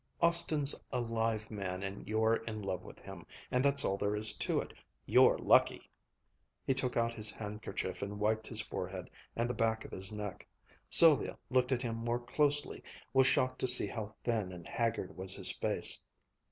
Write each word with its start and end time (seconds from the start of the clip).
Austin's 0.19 0.73
a 0.91 0.99
live 0.99 1.51
man 1.51 1.83
and 1.83 2.07
you're 2.09 2.37
in 2.47 2.59
love 2.63 2.81
with 2.83 2.97
him; 2.97 3.23
and 3.51 3.63
that's 3.63 3.85
all 3.85 3.97
there 3.97 4.15
is 4.15 4.33
to 4.33 4.59
it. 4.59 4.73
You're 5.05 5.37
lucky!" 5.37 5.91
He 6.65 6.73
took 6.73 6.97
out 6.97 7.13
his 7.13 7.29
handkerchief, 7.29 8.01
and 8.01 8.19
wiped 8.19 8.47
his 8.47 8.61
forehead 8.61 9.11
and 9.35 9.47
the 9.47 9.53
back 9.53 9.85
of 9.85 9.91
his 9.91 10.11
neck. 10.11 10.47
Sylvia, 10.89 11.37
looking 11.51 11.75
at 11.75 11.81
him 11.83 11.97
more 11.97 12.17
closely, 12.17 12.81
was 13.13 13.27
shocked 13.27 13.59
to 13.59 13.67
see 13.67 13.85
how 13.85 14.15
thin 14.23 14.51
and 14.51 14.67
haggard 14.67 15.15
was 15.15 15.35
his 15.35 15.51
face. 15.51 15.99